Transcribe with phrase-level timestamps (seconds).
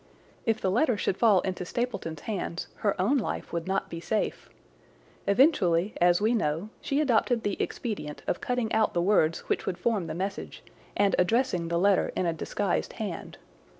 [0.47, 4.49] If the letter should fall into Stapleton's hands her own life would not be safe.
[5.27, 9.77] Eventually, as we know, she adopted the expedient of cutting out the words which would
[9.77, 10.63] form the message,
[10.97, 13.37] and addressing the letter in a disguised hand.